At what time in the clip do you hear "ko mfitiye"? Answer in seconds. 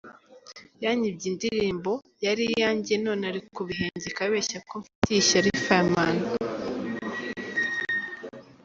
4.69-5.17